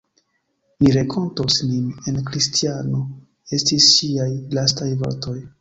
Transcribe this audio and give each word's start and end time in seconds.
Ni 0.85 0.93
renkontos 0.95 1.57
nin 1.73 1.91
en 2.13 2.17
Kristiano, 2.31 3.05
estis 3.59 3.93
ŝiaj 3.99 4.31
lastaj 4.59 4.93
vortoj. 5.05 5.41